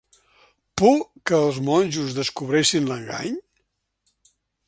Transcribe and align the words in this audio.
¿Por 0.81 0.95
que 1.31 1.41
els 1.49 1.59
monjos 1.67 2.17
descobreixin 2.21 2.91
l'engany? 2.93 3.39